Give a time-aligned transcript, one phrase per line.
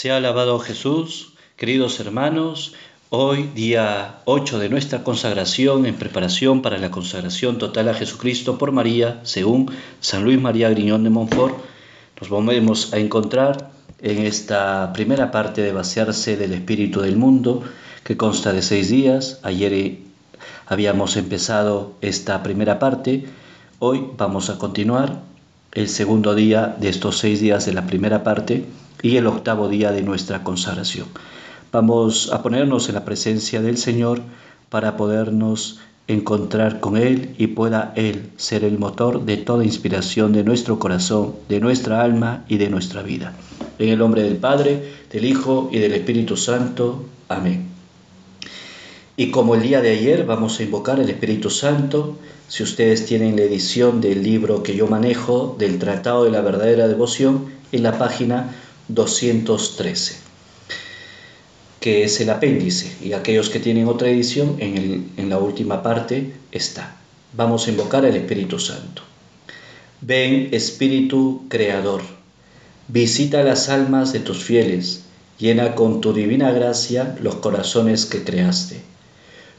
[0.00, 2.72] Sea alabado Jesús, queridos hermanos,
[3.10, 8.70] hoy día 8 de nuestra consagración en preparación para la consagración total a Jesucristo por
[8.70, 11.56] María, según San Luis María Griñón de Montfort,
[12.20, 17.64] nos volvemos a encontrar en esta primera parte de vaciarse del espíritu del mundo,
[18.04, 19.40] que consta de seis días.
[19.42, 19.98] Ayer
[20.68, 23.26] habíamos empezado esta primera parte,
[23.80, 25.22] hoy vamos a continuar
[25.72, 28.64] el segundo día de estos seis días de la primera parte
[29.02, 31.06] y el octavo día de nuestra consagración.
[31.70, 34.20] Vamos a ponernos en la presencia del Señor
[34.70, 40.42] para podernos encontrar con Él y pueda Él ser el motor de toda inspiración de
[40.42, 43.34] nuestro corazón, de nuestra alma y de nuestra vida.
[43.78, 47.04] En el nombre del Padre, del Hijo y del Espíritu Santo.
[47.28, 47.68] Amén.
[49.16, 52.16] Y como el día de ayer vamos a invocar el Espíritu Santo,
[52.48, 56.88] si ustedes tienen la edición del libro que yo manejo, del Tratado de la Verdadera
[56.88, 58.54] Devoción, en la página
[58.88, 60.16] 213,
[61.80, 66.32] que es el apéndice, y aquellos que tienen otra edición, en, en la última parte
[66.52, 66.96] está.
[67.34, 69.02] Vamos a invocar al Espíritu Santo.
[70.00, 72.00] Ven, Espíritu Creador,
[72.88, 75.02] visita las almas de tus fieles,
[75.38, 78.80] llena con tu divina gracia los corazones que creaste.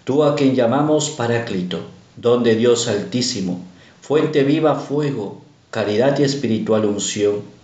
[0.05, 1.81] Tú a quien llamamos Paráclito,
[2.17, 3.61] don de Dios Altísimo,
[4.01, 7.58] fuente viva fuego, caridad y espiritual unción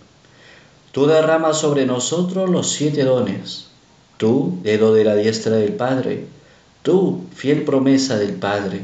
[0.96, 3.66] Tú derramas sobre nosotros los siete dones.
[4.16, 6.24] Tú, dedo de la diestra del Padre.
[6.80, 8.80] Tú, fiel promesa del Padre,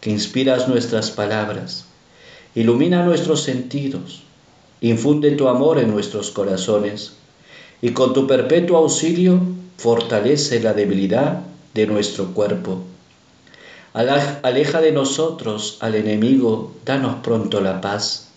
[0.00, 1.86] que inspiras nuestras palabras.
[2.54, 4.22] Ilumina nuestros sentidos.
[4.80, 7.14] Infunde tu amor en nuestros corazones.
[7.82, 9.40] Y con tu perpetuo auxilio
[9.76, 11.40] fortalece la debilidad
[11.74, 12.84] de nuestro cuerpo.
[13.92, 18.28] Aleja de nosotros al enemigo, danos pronto la paz.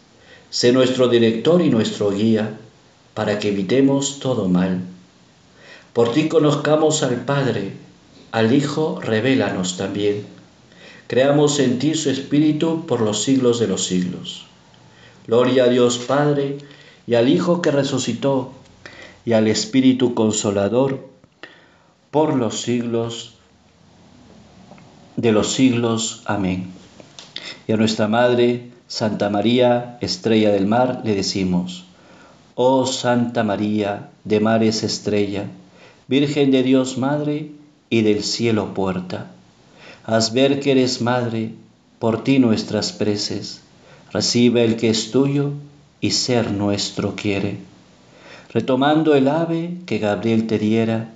[0.50, 2.58] Sé nuestro director y nuestro guía
[3.20, 4.80] para que evitemos todo mal.
[5.92, 7.74] Por ti conozcamos al Padre,
[8.32, 10.26] al Hijo, revélanos también.
[11.08, 14.46] Creamos en ti su Espíritu por los siglos de los siglos.
[15.28, 16.60] Gloria a Dios Padre
[17.08, 18.54] y al Hijo que resucitó
[19.26, 21.06] y al Espíritu Consolador
[22.12, 23.34] por los siglos
[25.18, 26.22] de los siglos.
[26.24, 26.72] Amén.
[27.68, 31.89] Y a nuestra Madre, Santa María, Estrella del Mar, le decimos,
[32.62, 35.46] Oh Santa María, de mares estrella,
[36.10, 37.52] Virgen de Dios Madre
[37.90, 39.32] y del cielo puerta,
[40.04, 41.54] haz ver que eres Madre,
[42.00, 43.62] por ti nuestras preces,
[44.12, 45.54] recibe el que es tuyo
[46.02, 47.60] y ser nuestro quiere.
[48.52, 51.12] Retomando el ave que Gabriel te diera,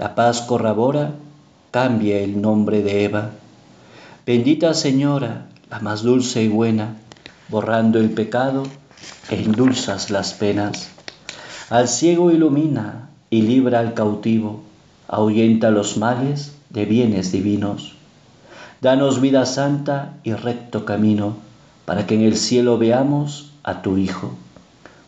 [0.00, 1.14] la paz corrobora,
[1.70, 3.30] cambia el nombre de Eva.
[4.26, 6.96] Bendita Señora, la más dulce y buena,
[7.50, 8.64] borrando el pecado,
[9.30, 10.88] e endulzas las penas.
[11.70, 14.62] Al ciego ilumina y libra al cautivo,
[15.06, 17.94] ahuyenta los males de bienes divinos.
[18.80, 21.36] Danos vida santa y recto camino,
[21.84, 24.34] para que en el cielo veamos a tu Hijo.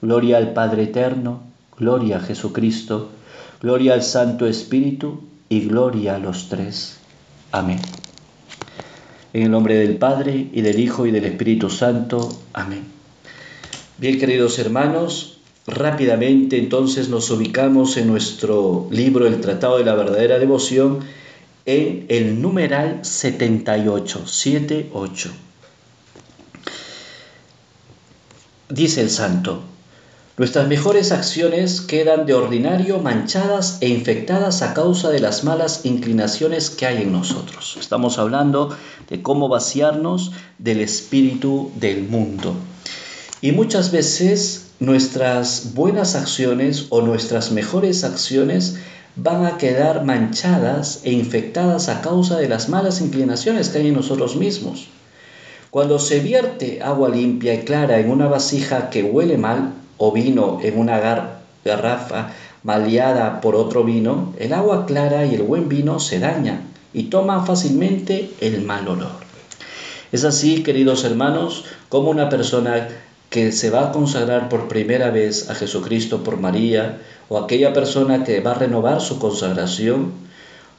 [0.02, 1.40] Gloria al Padre Eterno,
[1.78, 3.10] gloria a Jesucristo,
[3.60, 6.98] gloria al Santo Espíritu y gloria a los tres.
[7.52, 7.80] Amén.
[9.32, 12.28] En el nombre del Padre y del Hijo y del Espíritu Santo.
[12.52, 12.99] Amén.
[14.00, 20.38] Bien, queridos hermanos, rápidamente entonces nos ubicamos en nuestro libro El Tratado de la Verdadera
[20.38, 21.00] Devoción
[21.66, 25.30] en el numeral 78, 78.
[28.70, 29.64] Dice el santo,
[30.38, 36.70] nuestras mejores acciones quedan de ordinario manchadas e infectadas a causa de las malas inclinaciones
[36.70, 37.76] que hay en nosotros.
[37.78, 38.74] Estamos hablando
[39.10, 42.56] de cómo vaciarnos del espíritu del mundo.
[43.42, 48.76] Y muchas veces nuestras buenas acciones o nuestras mejores acciones
[49.16, 53.94] van a quedar manchadas e infectadas a causa de las malas inclinaciones que hay en
[53.94, 54.88] nosotros mismos.
[55.70, 60.58] Cuando se vierte agua limpia y clara en una vasija que huele mal o vino
[60.62, 60.98] en una
[61.64, 67.04] garrafa maleada por otro vino, el agua clara y el buen vino se dañan y
[67.04, 69.30] toman fácilmente el mal olor.
[70.12, 72.88] Es así, queridos hermanos, como una persona
[73.30, 78.24] que se va a consagrar por primera vez a Jesucristo por María o aquella persona
[78.24, 80.12] que va a renovar su consagración,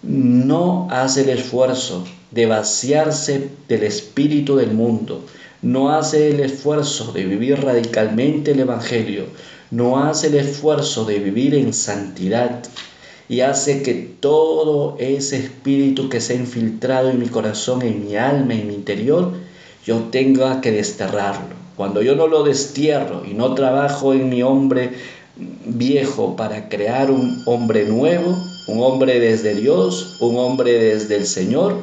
[0.03, 5.23] no hace el esfuerzo de vaciarse del espíritu del mundo,
[5.61, 9.27] no hace el esfuerzo de vivir radicalmente el Evangelio,
[9.69, 12.63] no hace el esfuerzo de vivir en santidad
[13.29, 18.17] y hace que todo ese espíritu que se ha infiltrado en mi corazón, en mi
[18.17, 19.31] alma, en mi interior,
[19.85, 24.91] yo tenga que desterrarlo cuando yo no lo destierro y no trabajo en mi hombre
[25.65, 28.37] viejo para crear un hombre nuevo,
[28.67, 31.75] un hombre desde Dios, un hombre desde el Señor.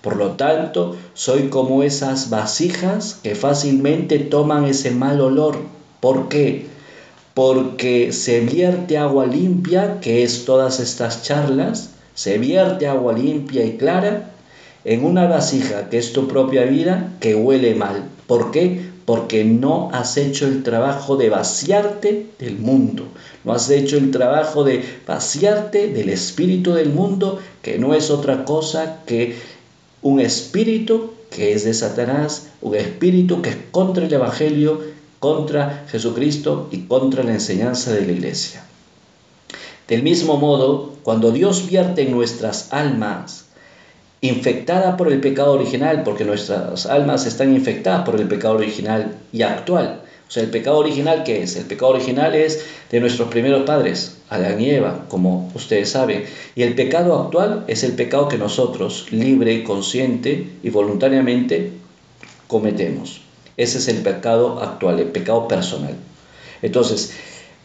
[0.00, 5.56] Por lo tanto, soy como esas vasijas que fácilmente toman ese mal olor.
[6.00, 6.66] ¿Por qué?
[7.34, 13.76] Porque se vierte agua limpia, que es todas estas charlas, se vierte agua limpia y
[13.76, 14.30] clara
[14.84, 18.04] en una vasija que es tu propia vida que huele mal.
[18.26, 18.85] ¿Por qué?
[19.06, 23.04] Porque no has hecho el trabajo de vaciarte del mundo,
[23.44, 28.44] no has hecho el trabajo de vaciarte del espíritu del mundo, que no es otra
[28.44, 29.36] cosa que
[30.02, 34.80] un espíritu que es de Satanás, un espíritu que es contra el Evangelio,
[35.18, 38.64] contra Jesucristo y contra la enseñanza de la iglesia.
[39.88, 43.45] Del mismo modo, cuando Dios vierte en nuestras almas
[44.20, 49.42] infectada por el pecado original, porque nuestras almas están infectadas por el pecado original y
[49.42, 50.02] actual.
[50.28, 51.54] O sea, el pecado original, ¿qué es?
[51.54, 56.24] El pecado original es de nuestros primeros padres, Adán y Eva, como ustedes saben.
[56.56, 61.72] Y el pecado actual es el pecado que nosotros, libre, consciente y voluntariamente,
[62.48, 63.20] cometemos.
[63.56, 65.94] Ese es el pecado actual, el pecado personal.
[66.60, 67.12] Entonces,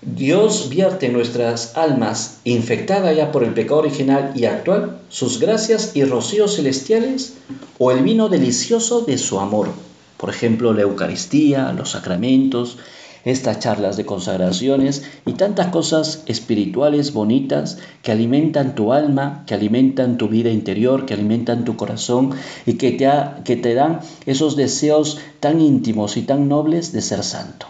[0.03, 5.95] Dios vierte en nuestras almas, infectada ya por el pecado original y actual, sus gracias
[5.95, 7.36] y rocíos celestiales
[7.77, 9.69] o el vino delicioso de su amor.
[10.18, 12.80] Por ejemplo, la Eucaristía, los sacramentos,
[13.25, 20.18] estas charlas de consagraciones y tantas cosas espirituales bonitas que alimentan tu alma, que alimentan
[20.18, 22.31] tu vida interior, que alimentan tu corazón
[22.65, 23.07] y que te,
[23.44, 27.68] que te dan esos deseos tan íntimos y tan nobles de ser santo.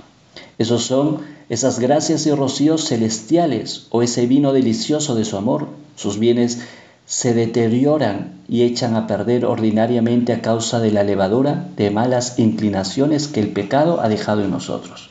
[0.57, 5.67] Esos son esas gracias y rocíos celestiales o ese vino delicioso de su amor.
[5.97, 6.61] Sus bienes
[7.05, 13.27] se deterioran y echan a perder ordinariamente a causa de la levadura de malas inclinaciones
[13.27, 15.09] que el pecado ha dejado en nosotros.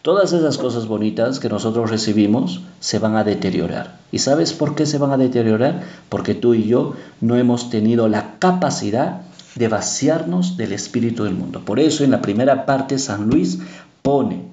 [0.00, 3.98] Todas esas cosas bonitas que nosotros recibimos se van a deteriorar.
[4.10, 5.82] ¿Y sabes por qué se van a deteriorar?
[6.08, 9.20] Porque tú y yo no hemos tenido la capacidad
[9.54, 11.60] de vaciarnos del espíritu del mundo.
[11.62, 13.58] Por eso en la primera parte San Luis
[14.00, 14.43] pone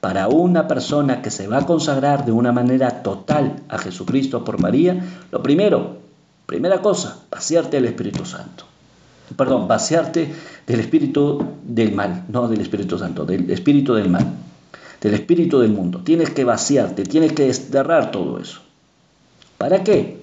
[0.00, 4.60] para una persona que se va a consagrar de una manera total a Jesucristo por
[4.60, 4.98] María,
[5.30, 5.98] lo primero,
[6.46, 8.64] primera cosa, vaciarte del Espíritu Santo.
[9.36, 10.34] Perdón, vaciarte
[10.66, 14.26] del Espíritu del mal, no del Espíritu Santo, del Espíritu del mal,
[15.00, 16.00] del Espíritu del mundo.
[16.02, 18.60] Tienes que vaciarte, tienes que desterrar todo eso.
[19.58, 20.22] ¿Para qué?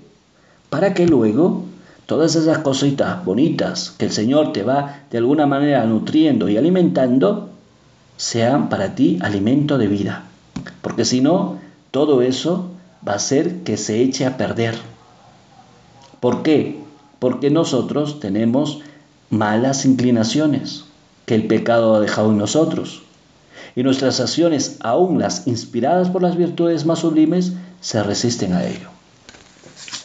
[0.69, 1.63] Para que luego
[2.07, 7.49] todas esas cositas bonitas que el Señor te va de alguna manera nutriendo y alimentando,
[8.17, 10.23] sean para ti alimento de vida.
[10.81, 11.59] Porque si no,
[11.91, 12.69] todo eso
[13.07, 14.75] va a ser que se eche a perder.
[16.19, 16.79] ¿Por qué?
[17.19, 18.81] Porque nosotros tenemos
[19.29, 20.85] malas inclinaciones
[21.25, 23.03] que el pecado ha dejado en nosotros.
[23.75, 28.96] Y nuestras acciones, aún las inspiradas por las virtudes más sublimes, se resisten a ello.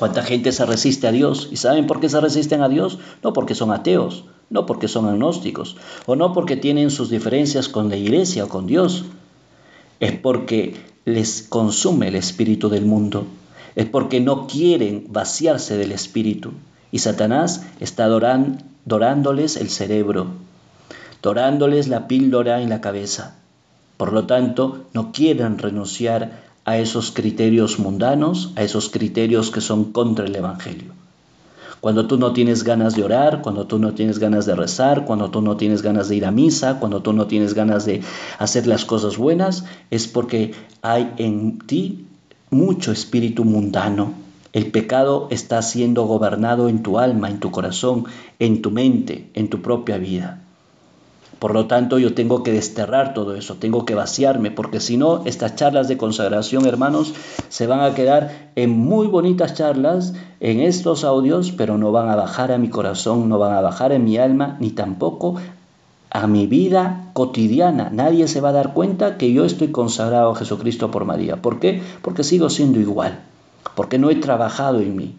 [0.03, 1.47] ¿Cuánta gente se resiste a Dios?
[1.53, 2.99] ¿Y saben por qué se resisten a Dios?
[3.23, 5.77] No porque son ateos, no porque son agnósticos
[6.07, 9.05] o no porque tienen sus diferencias con la iglesia o con Dios,
[10.01, 13.27] es porque les consume el espíritu del mundo,
[13.77, 16.51] es porque no quieren vaciarse del espíritu
[16.91, 20.27] y Satanás está dorándoles el cerebro,
[21.23, 23.37] dorándoles la píldora en la cabeza.
[23.99, 29.93] Por lo tanto, no quieren renunciar a esos criterios mundanos, a esos criterios que son
[29.93, 30.93] contra el Evangelio.
[31.81, 35.31] Cuando tú no tienes ganas de orar, cuando tú no tienes ganas de rezar, cuando
[35.31, 38.03] tú no tienes ganas de ir a misa, cuando tú no tienes ganas de
[38.39, 42.07] hacer las cosas buenas, es porque hay en ti
[42.51, 44.15] mucho espíritu mundano.
[44.53, 48.05] El pecado está siendo gobernado en tu alma, en tu corazón,
[48.39, 50.41] en tu mente, en tu propia vida.
[51.43, 55.23] Por lo tanto, yo tengo que desterrar todo eso, tengo que vaciarme, porque si no,
[55.25, 57.15] estas charlas de consagración, hermanos,
[57.49, 62.15] se van a quedar en muy bonitas charlas, en estos audios, pero no van a
[62.15, 65.35] bajar a mi corazón, no van a bajar en mi alma, ni tampoco
[66.11, 67.91] a mi vida cotidiana.
[67.91, 71.43] Nadie se va a dar cuenta que yo estoy consagrado a Jesucristo por María.
[71.43, 71.83] ¿Por qué?
[72.03, 73.19] Porque sigo siendo igual,
[73.75, 75.17] porque no he trabajado en mí.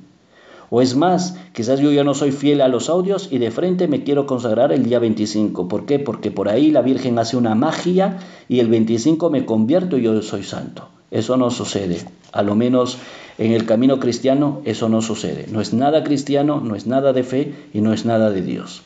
[0.75, 3.88] O es más, quizás yo ya no soy fiel a los audios y de frente
[3.88, 5.68] me quiero consagrar el día 25.
[5.68, 6.00] ¿Por qué?
[6.00, 8.18] Porque por ahí la Virgen hace una magia
[8.50, 10.89] y el 25 me convierto y yo soy santo.
[11.12, 12.00] Eso no sucede.
[12.32, 12.98] A lo menos
[13.38, 15.46] en el camino cristiano eso no sucede.
[15.51, 18.82] No es nada cristiano, no es nada de fe y no es nada de Dios.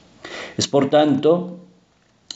[0.58, 1.56] Es por tanto,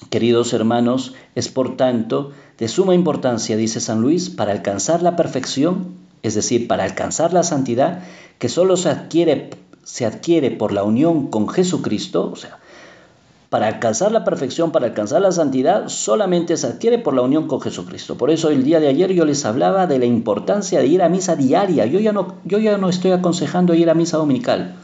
[0.09, 5.99] queridos hermanos, es por tanto de suma importancia, dice San Luis, para alcanzar la perfección
[6.23, 8.03] es decir, para alcanzar la santidad
[8.39, 9.49] que solo se adquiere,
[9.83, 12.59] se adquiere por la unión con Jesucristo, o sea,
[13.51, 17.59] para alcanzar la perfección, para alcanzar la santidad, solamente se adquiere por la unión con
[17.59, 18.17] Jesucristo.
[18.17, 21.09] Por eso el día de ayer yo les hablaba de la importancia de ir a
[21.09, 21.85] misa diaria.
[21.85, 24.75] Yo ya no, yo ya no estoy aconsejando ir a misa dominical.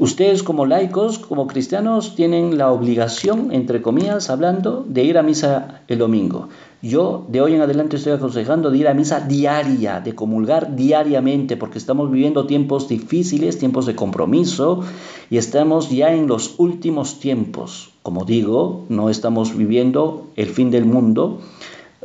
[0.00, 5.82] Ustedes como laicos, como cristianos, tienen la obligación, entre comillas, hablando, de ir a misa
[5.88, 6.48] el domingo.
[6.80, 11.58] Yo de hoy en adelante estoy aconsejando de ir a misa diaria, de comulgar diariamente,
[11.58, 14.80] porque estamos viviendo tiempos difíciles, tiempos de compromiso,
[15.28, 17.90] y estamos ya en los últimos tiempos.
[18.02, 21.40] Como digo, no estamos viviendo el fin del mundo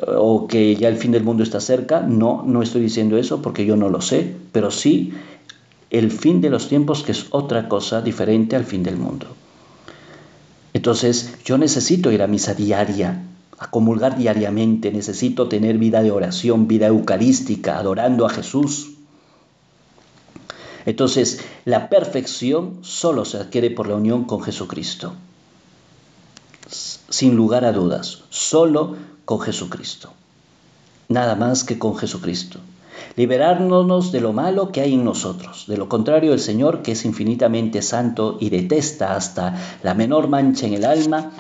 [0.06, 2.02] o que ya el fin del mundo está cerca.
[2.02, 5.14] No, no estoy diciendo eso porque yo no lo sé, pero sí
[5.90, 9.28] el fin de los tiempos que es otra cosa diferente al fin del mundo.
[10.74, 13.24] Entonces yo necesito ir a misa diaria,
[13.58, 18.92] a comulgar diariamente, necesito tener vida de oración, vida eucarística, adorando a Jesús.
[20.86, 25.14] Entonces, la perfección solo se adquiere por la unión con Jesucristo.
[26.68, 30.12] Sin lugar a dudas, solo con Jesucristo.
[31.08, 32.60] Nada más que con Jesucristo.
[33.16, 35.66] Liberarnos de lo malo que hay en nosotros.
[35.68, 40.66] De lo contrario, el Señor, que es infinitamente santo y detesta hasta la menor mancha
[40.68, 41.32] en el alma,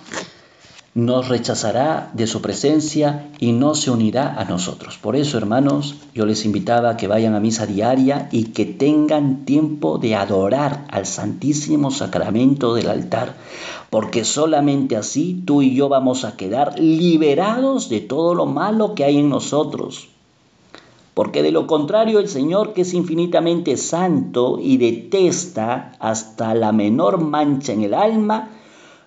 [0.95, 4.97] nos rechazará de su presencia y no se unirá a nosotros.
[4.97, 9.43] Por eso, hermanos, yo les invitaba a que vayan a misa diaria y que tengan
[9.43, 13.35] tiempo de adorar al Santísimo Sacramento del altar,
[13.89, 19.03] porque solamente así tú y yo vamos a quedar liberados de todo lo malo que
[19.03, 20.07] hay en nosotros.
[21.15, 27.19] Porque de lo contrario el Señor, que es infinitamente santo y detesta hasta la menor
[27.19, 28.49] mancha en el alma,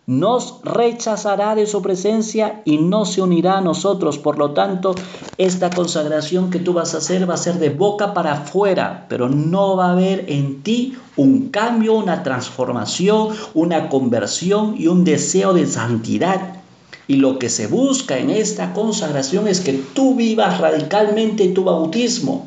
[0.08, 4.16] nos rechazará de su presencia y no se unirá a nosotros.
[4.16, 4.94] Por lo tanto,
[5.36, 9.28] esta consagración que tú vas a hacer va a ser de boca para afuera, pero
[9.28, 15.52] no va a haber en ti un cambio, una transformación, una conversión y un deseo
[15.52, 16.57] de santidad.
[17.08, 22.46] Y lo que se busca en esta consagración es que tú vivas radicalmente tu bautismo.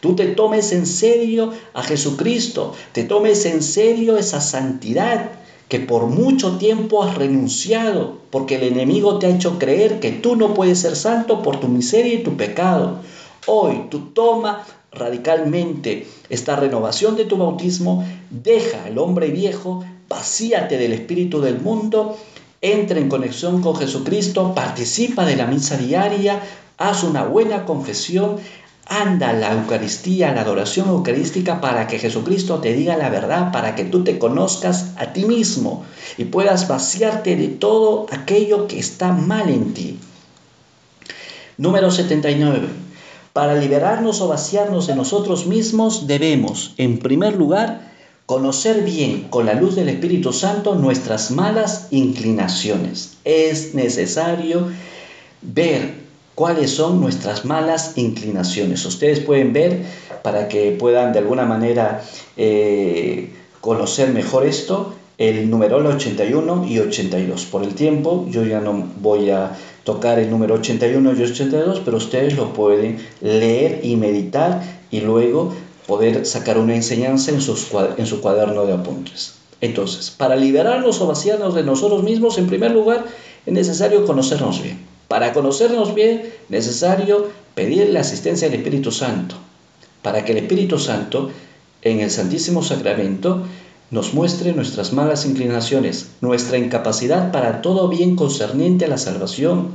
[0.00, 5.30] Tú te tomes en serio a Jesucristo, te tomes en serio esa santidad
[5.68, 10.36] que por mucho tiempo has renunciado, porque el enemigo te ha hecho creer que tú
[10.36, 12.98] no puedes ser santo por tu miseria y tu pecado.
[13.46, 20.92] Hoy tú toma radicalmente esta renovación de tu bautismo, deja el hombre viejo, vacíate del
[20.92, 22.16] espíritu del mundo,
[22.60, 26.40] entra en conexión con Jesucristo, participa de la misa diaria,
[26.78, 28.36] haz una buena confesión,
[28.88, 33.84] Anda la Eucaristía, la adoración eucarística para que Jesucristo te diga la verdad, para que
[33.84, 35.84] tú te conozcas a ti mismo
[36.16, 39.98] y puedas vaciarte de todo aquello que está mal en ti.
[41.58, 42.68] Número 79.
[43.32, 47.95] Para liberarnos o vaciarnos de nosotros mismos debemos, en primer lugar,
[48.26, 53.18] conocer bien con la luz del Espíritu Santo nuestras malas inclinaciones.
[53.24, 54.68] Es necesario
[55.42, 55.94] ver
[56.34, 58.84] cuáles son nuestras malas inclinaciones.
[58.84, 59.82] Ustedes pueden ver
[60.22, 62.02] para que puedan de alguna manera
[62.36, 63.30] eh,
[63.60, 67.46] conocer mejor esto el número 81 y 82.
[67.46, 71.96] Por el tiempo yo ya no voy a tocar el número 81 y 82, pero
[71.96, 75.52] ustedes lo pueden leer y meditar y luego
[75.86, 79.34] poder sacar una enseñanza en, su cuaderno de apuntes.
[79.60, 83.06] Entonces, para liberarnos o vaciarnos de nosotros mismos, en primer lugar,
[83.46, 84.80] es necesario conocernos bien.
[85.08, 89.36] Para conocernos bien, necesario pedir la asistencia del Espíritu Santo,
[90.02, 91.30] para que el Espíritu Santo,
[91.82, 93.42] en el Santísimo Sacramento,
[93.90, 99.70] nos muestre nuestras malas inclinaciones, nuestra incapacidad para todo bien concerniente a la salvación,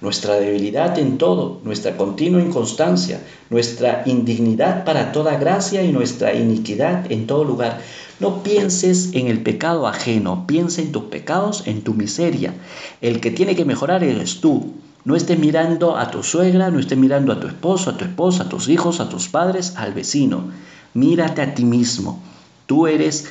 [0.00, 7.10] nuestra debilidad en todo, nuestra continua inconstancia, nuestra indignidad para toda gracia y nuestra iniquidad
[7.10, 7.80] en todo lugar.
[8.20, 12.54] No pienses en el pecado ajeno, piensa en tus pecados, en tu miseria.
[13.00, 14.74] El que tiene que mejorar eres tú.
[15.04, 18.44] No estés mirando a tu suegra, no estés mirando a tu esposo, a tu esposa,
[18.44, 20.50] a tus hijos, a tus padres, al vecino.
[20.94, 22.22] Mírate a ti mismo.
[22.66, 23.30] Tú eres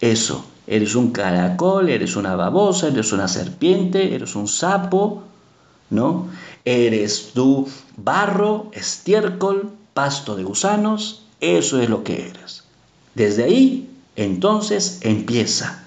[0.00, 0.46] eso.
[0.66, 5.24] Eres un caracol, eres una babosa, eres una serpiente, eres un sapo,
[5.92, 6.28] ¿no?
[6.64, 12.64] Eres tú barro, estiércol, pasto de gusanos, eso es lo que eres.
[13.14, 15.84] Desde ahí entonces empieza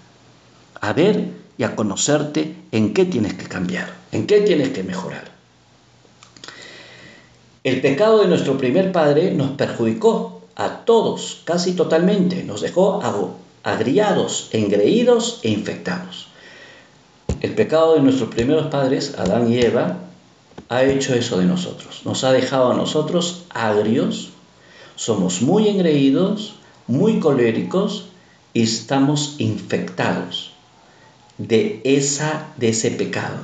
[0.80, 5.32] a ver y a conocerte en qué tienes que cambiar, en qué tienes que mejorar.
[7.64, 13.02] El pecado de nuestro primer padre nos perjudicó a todos, casi totalmente, nos dejó
[13.64, 16.28] agriados, engreídos e infectados.
[17.46, 19.98] El pecado de nuestros primeros padres, Adán y Eva,
[20.68, 22.02] ha hecho eso de nosotros.
[22.04, 24.32] Nos ha dejado a nosotros agrios,
[24.96, 26.56] somos muy engreídos,
[26.88, 28.08] muy coléricos
[28.52, 30.54] y estamos infectados.
[31.38, 31.82] de,
[32.58, 33.38] de ese pecado.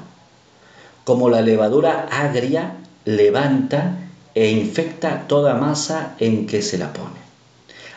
[1.03, 3.99] Como la levadura agria levanta
[4.33, 7.21] e infecta toda masa en que se la pone.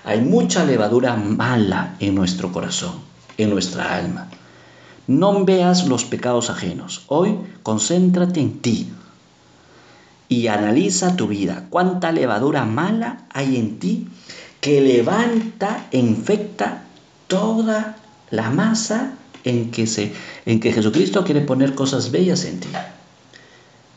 [0.05, 2.93] Hay mucha levadura mala en nuestro corazón,
[3.39, 4.29] en nuestra alma.
[5.07, 7.05] No veas los pecados ajenos.
[7.09, 8.89] Hoy concéntrate en ti
[10.29, 11.67] y analiza tu vida.
[11.69, 14.09] ¿Cuánta levadura mala hay en ti
[14.61, 16.85] que levanta e infecta
[17.29, 17.97] toda
[18.31, 20.13] la masa en que,
[20.47, 22.69] en que Jesucristo quiere poner cosas bellas en ti?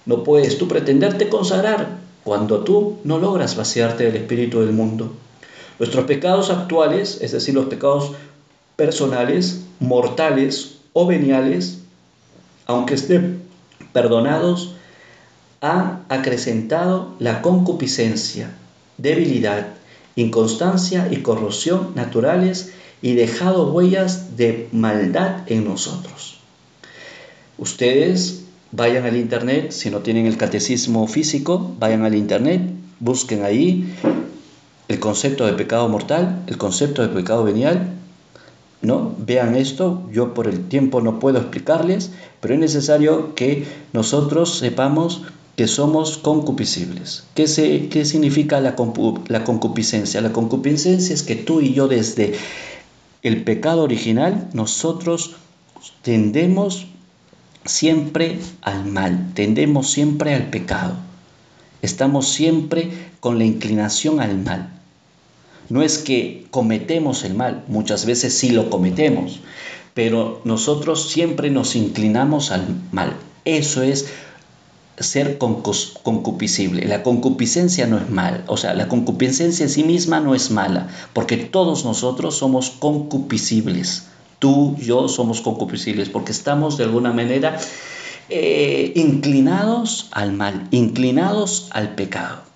[0.06, 5.14] No puedes tú pretenderte consagrar cuando tú no logras vaciarte del espíritu del mundo.
[5.80, 8.12] Nuestros pecados actuales, es decir, los pecados
[8.76, 11.78] personales, mortales o veniales,
[12.66, 13.44] aunque estén
[13.94, 14.74] perdonados,
[15.62, 18.50] han acrecentado la concupiscencia,
[18.98, 19.68] debilidad,
[20.16, 22.72] inconstancia y corrosión naturales
[23.04, 26.40] y dejado huellas de maldad en nosotros.
[27.60, 33.94] Ustedes vayan al internet, si no tienen el catecismo físico, vayan al internet, busquen ahí
[34.88, 37.97] el concepto de pecado mortal, el concepto de pecado venial,
[38.82, 39.16] ¿no?
[39.18, 45.24] Vean esto, yo por el tiempo no puedo explicarles, pero es necesario que nosotros sepamos
[45.56, 47.24] que somos concupiscibles.
[47.34, 48.76] ¿Qué, se, qué significa la,
[49.28, 50.22] la concupiscencia?
[50.22, 52.36] La concupiscencia es que tú y yo desde
[53.24, 55.36] el pecado original, nosotros
[56.04, 56.86] tendemos
[57.66, 60.94] siempre al mal, tendemos siempre al pecado.
[61.82, 64.70] Estamos siempre con la inclinación al mal.
[65.70, 69.40] No es que cometemos el mal, muchas veces sí lo cometemos,
[69.94, 73.14] pero nosotros siempre nos inclinamos al mal.
[73.44, 74.08] Eso es
[75.00, 76.86] ser concupiscible.
[76.86, 80.88] La concupiscencia no es mal, o sea, la concupiscencia en sí misma no es mala,
[81.14, 84.08] porque todos nosotros somos concupiscibles.
[84.40, 87.60] Tú, yo somos concupiscibles, porque estamos de alguna manera
[88.30, 92.47] eh, inclinados al mal, inclinados al pecado.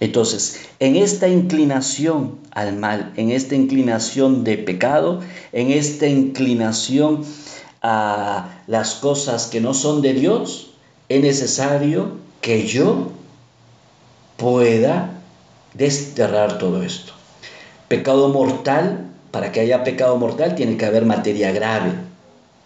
[0.00, 5.20] Entonces, en esta inclinación al mal, en esta inclinación de pecado,
[5.52, 7.24] en esta inclinación
[7.82, 10.70] a las cosas que no son de Dios,
[11.08, 13.12] es necesario que yo
[14.36, 15.20] pueda
[15.74, 17.12] desterrar todo esto.
[17.88, 21.92] Pecado mortal, para que haya pecado mortal tiene que haber materia grave.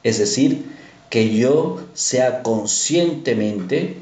[0.03, 0.67] Es decir,
[1.09, 3.97] que yo sea conscientemente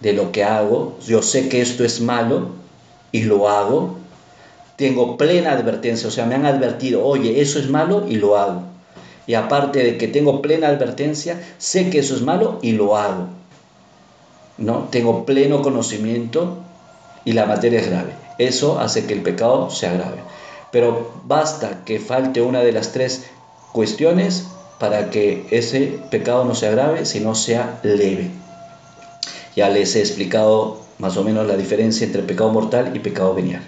[0.00, 2.48] de lo que hago, yo sé que esto es malo
[3.12, 3.96] y lo hago,
[4.76, 8.62] tengo plena advertencia, o sea, me han advertido, oye, eso es malo y lo hago.
[9.26, 13.28] Y aparte de que tengo plena advertencia, sé que eso es malo y lo hago.
[14.60, 14.88] ¿no?
[14.90, 16.58] Tengo pleno conocimiento
[17.24, 18.12] y la materia es grave.
[18.38, 20.18] Eso hace que el pecado sea grave.
[20.70, 23.26] Pero basta que falte una de las tres
[23.72, 24.46] cuestiones
[24.78, 28.30] para que ese pecado no sea grave, sino sea leve.
[29.56, 33.62] Ya les he explicado más o menos la diferencia entre pecado mortal y pecado venial.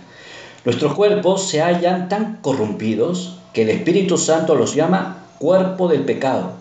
[0.64, 6.52] Nuestros cuerpos se hallan tan corrompidos que el Espíritu Santo los llama cuerpo del pecado.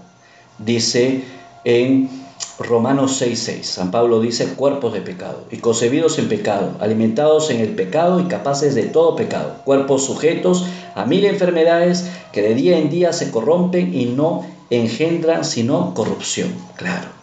[0.58, 1.24] Dice
[1.64, 2.10] en
[2.58, 3.64] Romanos 6:6.
[3.64, 8.26] San Pablo dice cuerpos de pecado y concebidos en pecado, alimentados en el pecado y
[8.26, 13.32] capaces de todo pecado, cuerpos sujetos a mil enfermedades que de día en día se
[13.32, 16.50] corrompen y no engendran sino corrupción.
[16.76, 17.21] Claro.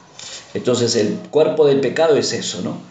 [0.59, 2.89] Entonces el cuerpo del pecado es eso, ¿no?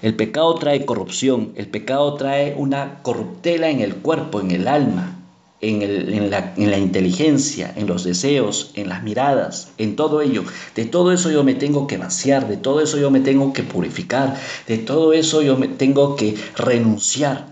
[0.00, 5.18] el pecado trae corrupción, el pecado trae una corruptela en el cuerpo, en el alma,
[5.60, 10.44] en, la, inteligencia, en los deseos, en las miradas, en todo ello.
[10.74, 13.62] De todo eso yo me tengo que vaciar, de todo eso yo me tengo que
[13.62, 17.46] purificar, de todo eso yo me tengo que renunciar.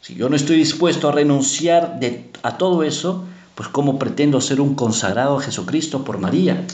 [0.00, 1.98] Si yo no estoy dispuesto a renunciar
[2.42, 6.66] a todo eso, pues ¿cómo pretendo ser un consagrado a Jesucristo por María?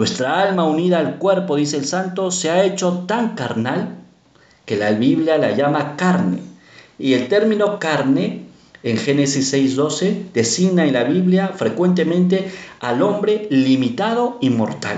[0.00, 3.98] Nuestra alma unida al cuerpo, dice el santo, se ha hecho tan carnal
[4.64, 6.38] que la Biblia la llama carne.
[6.98, 8.46] Y el término carne
[8.82, 14.96] en Génesis 6:12 designa en la Biblia frecuentemente al hombre limitado y mortal.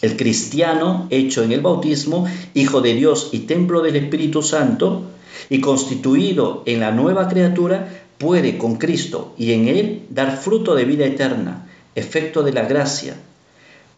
[0.00, 5.02] El cristiano, hecho en el bautismo, hijo de Dios y templo del Espíritu Santo,
[5.50, 10.86] y constituido en la nueva criatura, puede con Cristo y en Él dar fruto de
[10.86, 13.14] vida eterna, efecto de la gracia,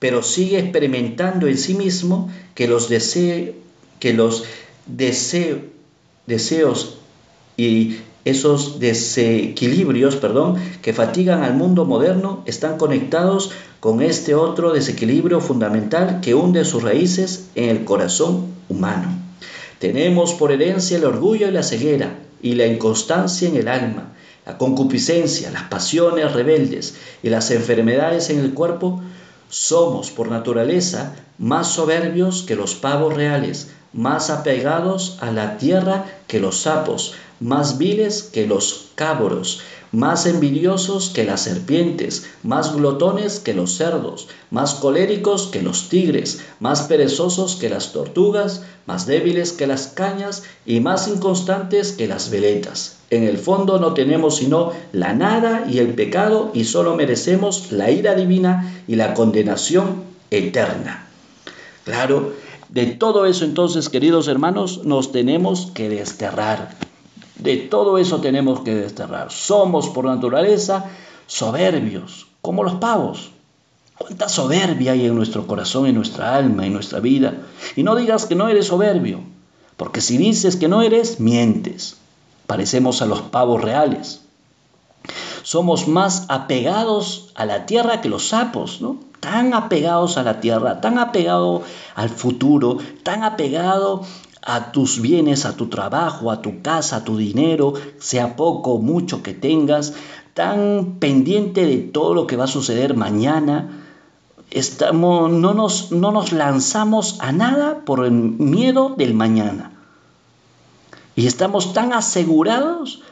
[0.00, 4.44] pero sigue experimentando en sí mismo que los, que los
[4.86, 5.64] deseos
[7.56, 15.40] y esos desequilibrios, perdón, que fatigan al mundo moderno están conectados con este otro desequilibrio
[15.40, 19.08] fundamental que hunde sus raíces en el corazón humano.
[19.78, 24.12] Tenemos por herencia el orgullo y la ceguera y la inconstancia en el alma,
[24.46, 29.02] la concupiscencia, las pasiones rebeldes y las enfermedades en el cuerpo,
[29.50, 36.40] somos por naturaleza más soberbios que los pavos reales, más apegados a la tierra que
[36.40, 39.60] los sapos, más viles que los cabros,
[39.92, 46.44] más envidiosos que las serpientes, más glotones que los cerdos, más coléricos que los tigres,
[46.60, 52.30] más perezosos que las tortugas, más débiles que las cañas y más inconstantes que las
[52.30, 52.98] veletas.
[53.10, 57.90] En el fondo no tenemos sino la nada y el pecado y solo merecemos la
[57.90, 61.06] ira divina y la condenación eterna.
[61.84, 62.34] Claro,
[62.68, 66.76] de todo eso entonces, queridos hermanos, nos tenemos que desterrar.
[67.42, 69.30] De todo eso tenemos que desterrar.
[69.30, 70.90] Somos por naturaleza
[71.26, 73.30] soberbios, como los pavos.
[73.96, 77.34] ¿Cuánta soberbia hay en nuestro corazón, en nuestra alma, en nuestra vida?
[77.76, 79.20] Y no digas que no eres soberbio,
[79.76, 81.96] porque si dices que no eres, mientes.
[82.46, 84.22] Parecemos a los pavos reales.
[85.42, 88.98] Somos más apegados a la tierra que los sapos, ¿no?
[89.20, 91.62] Tan apegados a la tierra, tan apegados
[91.94, 94.06] al futuro, tan apegados
[94.42, 98.78] a tus bienes, a tu trabajo, a tu casa, a tu dinero, sea poco o
[98.78, 99.94] mucho que tengas,
[100.34, 103.84] tan pendiente de todo lo que va a suceder mañana.
[104.50, 109.72] Estamos, no, nos, no nos lanzamos a nada por el miedo del mañana.
[111.14, 113.02] Y estamos tan asegurados,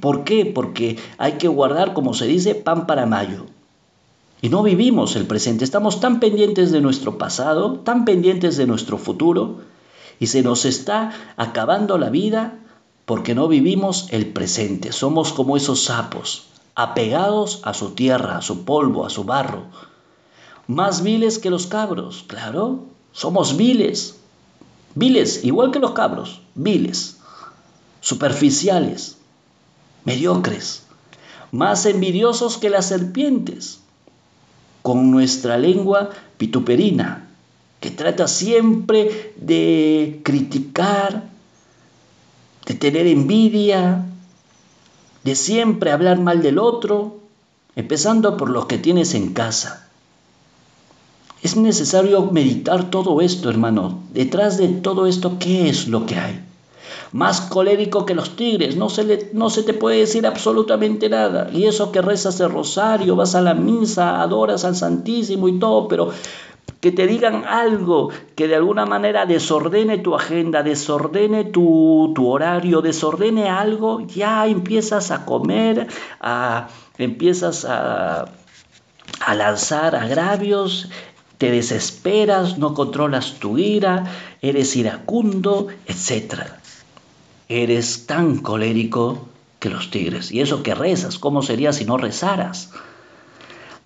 [0.00, 0.46] ¿por qué?
[0.46, 3.46] Porque hay que guardar, como se dice, pan para mayo.
[4.40, 8.98] Y no vivimos el presente, estamos tan pendientes de nuestro pasado, tan pendientes de nuestro
[8.98, 9.56] futuro,
[10.18, 12.58] y se nos está acabando la vida
[13.04, 14.92] porque no vivimos el presente.
[14.92, 19.64] Somos como esos sapos, apegados a su tierra, a su polvo, a su barro.
[20.66, 24.16] Más viles que los cabros, claro, somos viles.
[24.94, 27.18] Viles, igual que los cabros, viles,
[28.00, 29.18] superficiales,
[30.04, 30.84] mediocres,
[31.52, 33.80] más envidiosos que las serpientes,
[34.82, 37.25] con nuestra lengua pituperina,
[37.80, 41.24] que trata siempre de criticar,
[42.66, 44.04] de tener envidia,
[45.24, 47.16] de siempre hablar mal del otro,
[47.74, 49.88] empezando por los que tienes en casa.
[51.42, 54.00] Es necesario meditar todo esto, hermano.
[54.12, 56.42] Detrás de todo esto, ¿qué es lo que hay?
[57.12, 61.50] Más colérico que los tigres, no se, le, no se te puede decir absolutamente nada.
[61.52, 65.86] Y eso que rezas el rosario, vas a la misa, adoras al Santísimo y todo,
[65.88, 66.10] pero
[66.80, 73.48] que te digan algo que de alguna manera desordene tu agenda, desordene tu, horario, desordene
[73.48, 75.88] algo, ya empiezas a comer,
[76.20, 78.26] a, empiezas a,
[79.20, 80.88] a lanzar agravios,
[81.38, 84.04] te desesperas, no controlas tu ira,
[84.40, 86.42] eres iracundo, etc.
[87.48, 90.32] Eres tan colérico que los tigres.
[90.32, 92.70] Y eso que rezas, ¿cómo sería si no rezaras?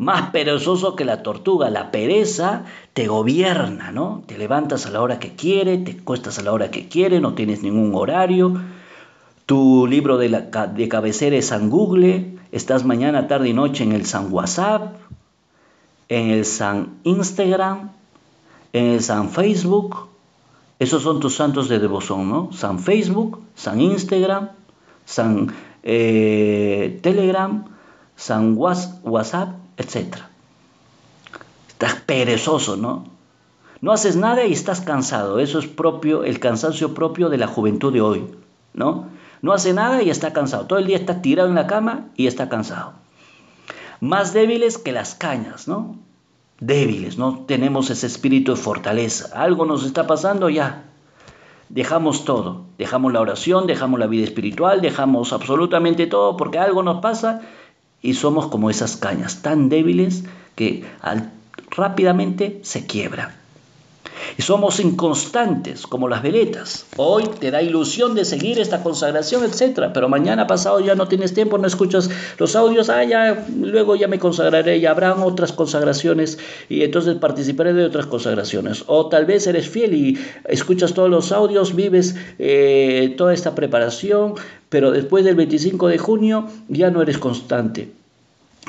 [0.01, 1.69] Más perezoso que la tortuga.
[1.69, 4.23] La pereza te gobierna, ¿no?
[4.25, 7.35] Te levantas a la hora que quiere, te cuestas a la hora que quiere, no
[7.35, 8.59] tienes ningún horario.
[9.45, 10.31] Tu libro de,
[10.75, 14.97] de cabecera es San Google, estás mañana, tarde y noche en el San WhatsApp,
[16.09, 17.91] en el San Instagram,
[18.73, 20.09] en el San Facebook.
[20.79, 22.51] Esos son tus santos de devoción, ¿no?
[22.55, 24.49] San Facebook, San Instagram,
[25.05, 27.67] San eh, Telegram,
[28.17, 30.17] San WhatsApp etc.
[31.69, 33.07] Estás perezoso, ¿no?
[33.81, 35.39] No haces nada y estás cansado.
[35.39, 38.27] Eso es propio, el cansancio propio de la juventud de hoy,
[38.75, 39.07] ¿no?
[39.41, 40.67] No hace nada y está cansado.
[40.67, 42.93] Todo el día está tirado en la cama y está cansado.
[44.01, 45.97] Más débiles que las cañas, ¿no?
[46.61, 49.31] Débiles, no tenemos ese espíritu de fortaleza.
[49.41, 50.85] Algo nos está pasando, ya.
[51.71, 52.65] Dejamos todo.
[52.77, 57.41] Dejamos la oración, dejamos la vida espiritual, dejamos absolutamente todo porque algo nos pasa
[58.03, 60.85] y somos como esas cañas tan débiles que
[61.71, 63.40] rápidamente se quiebran.
[64.39, 66.87] Y somos inconstantes como las veletas.
[66.97, 69.91] Hoy te da ilusión de seguir esta consagración, etc.
[69.93, 74.09] Pero mañana pasado ya no tienes tiempo, no escuchas los audios, ah, ya, luego ya
[74.09, 78.85] me consagraré, y habrán otras consagraciones y entonces participaré de otras consagraciones.
[78.87, 80.19] O tal vez eres fiel y
[80.49, 84.35] escuchas todos los audios, vives eh, toda esta preparación,
[84.69, 88.00] pero después del 25 de junio ya no eres constante.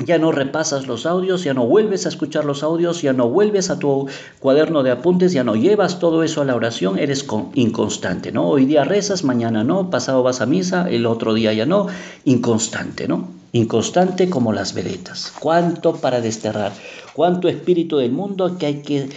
[0.04, 3.70] Ya no repasas los audios, ya no vuelves a escuchar los audios, ya no vuelves
[3.70, 4.08] a tu
[4.40, 8.48] cuaderno de apuntes, ya no llevas todo eso a la oración, eres inconstante, ¿no?
[8.48, 11.86] Hoy día rezas, mañana no, pasado vas a misa, el otro día ya no,
[12.24, 13.28] inconstante, ¿no?
[13.52, 15.32] Inconstante como las veletas.
[15.38, 16.72] ¿Cuánto para desterrar?
[17.12, 19.08] ¿Cuánto espíritu del mundo que hay que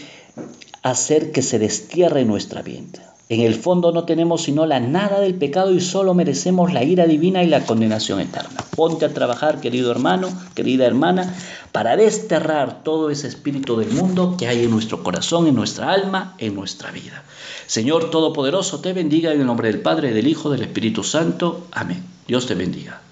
[0.84, 3.15] hacer que se destierre nuestra vida?
[3.28, 7.08] En el fondo no tenemos sino la nada del pecado y solo merecemos la ira
[7.08, 8.64] divina y la condenación eterna.
[8.76, 11.34] Ponte a trabajar, querido hermano, querida hermana,
[11.72, 16.36] para desterrar todo ese espíritu del mundo que hay en nuestro corazón, en nuestra alma,
[16.38, 17.24] en nuestra vida.
[17.66, 21.66] Señor Todopoderoso, te bendiga en el nombre del Padre, del Hijo, del Espíritu Santo.
[21.72, 22.06] Amén.
[22.28, 23.05] Dios te bendiga.